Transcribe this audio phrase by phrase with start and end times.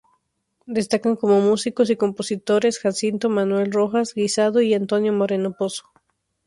[0.65, 5.91] Destacan como músicos y compositores Jacinto Manuel Rojas Guisado y Antonio Moreno Pozo.